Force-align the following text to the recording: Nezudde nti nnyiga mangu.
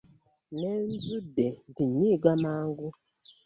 Nezudde 0.59 1.45
nti 1.69 1.83
nnyiga 1.89 2.31
mangu. 2.43 2.87